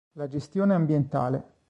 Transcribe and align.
La 0.13 0.25
gestione 0.27 0.73
ambientale. 0.73 1.43